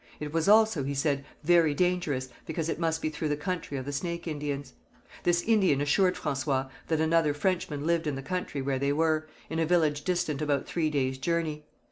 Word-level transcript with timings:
It 0.19 0.33
was 0.33 0.49
also, 0.49 0.83
he 0.83 0.95
said, 0.95 1.25
very 1.43 1.75
dangerous, 1.75 2.29
because 2.47 2.69
it 2.69 2.79
must 2.79 3.03
be 3.03 3.09
through 3.09 3.29
the 3.29 3.37
country 3.37 3.77
of 3.77 3.85
the 3.85 3.91
Snake 3.91 4.27
Indians. 4.27 4.73
This 5.21 5.43
Indian 5.43 5.79
assured 5.79 6.15
François 6.15 6.71
that 6.87 6.99
another 6.99 7.35
Frenchman 7.35 7.85
lived 7.85 8.07
in 8.07 8.15
the 8.15 8.23
country 8.23 8.63
where 8.63 8.79
they 8.79 8.93
were, 8.93 9.27
in 9.47 9.59
a 9.59 9.65
village 9.67 10.03
distant 10.03 10.41
about 10.41 10.65
three 10.65 10.89
days' 10.89 11.19
journey. 11.19 11.65